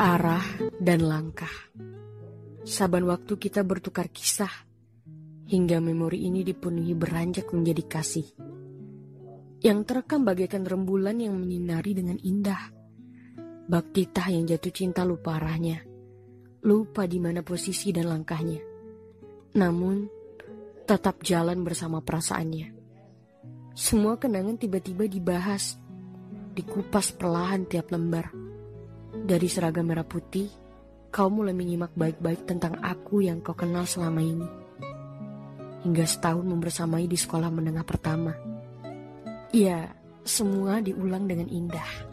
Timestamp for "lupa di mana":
16.64-17.44